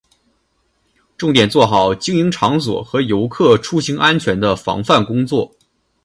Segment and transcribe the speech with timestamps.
[1.15, 5.53] 重点做好经营场所和游客出行安全防范工作